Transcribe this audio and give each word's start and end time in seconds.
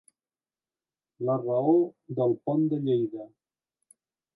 La 1.29 1.35
raó 1.43 1.77
del 2.23 2.37
pont 2.49 2.69
de 2.75 2.85
Lleida. 2.89 3.33